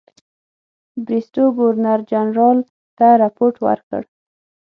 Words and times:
بریسټو 1.05 1.43
ګورنرجنرال 1.57 2.59
ته 2.97 3.07
رپوټ 3.21 3.53
ورکړ. 3.65 4.01